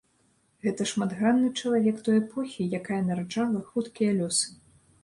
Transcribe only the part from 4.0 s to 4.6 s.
лёсы.